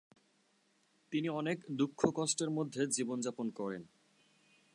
তিনি 1.11 1.29
অনেক 1.29 1.57
দুঃখ-কষ্টের 1.71 2.49
মধ্যে 2.49 2.87
জীবন 2.87 3.17
যাপন 3.19 3.49
করেন। 3.49 3.83